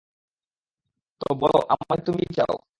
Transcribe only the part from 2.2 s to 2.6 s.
কী চাও।